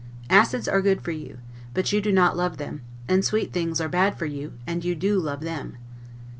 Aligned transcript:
Acids 0.31 0.67
are 0.67 0.81
good 0.81 1.01
for 1.03 1.11
you, 1.11 1.37
but 1.75 1.91
you 1.91 2.01
do 2.01 2.11
not 2.11 2.35
love 2.35 2.57
them; 2.57 2.81
and 3.07 3.23
sweet 3.23 3.53
things 3.53 3.79
are 3.79 3.87
bad 3.87 4.17
for 4.17 4.25
you, 4.25 4.53
and 4.65 4.83
you 4.83 4.95
do 4.95 5.19
love 5.19 5.41
them. 5.41 5.77